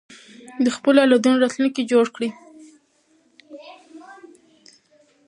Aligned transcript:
د 0.63 0.67
خپلو 0.75 0.97
اولادونو 1.03 1.41
راتلونکی 1.43 1.83
جوړ 1.91 2.05
کړئ. 2.15 2.29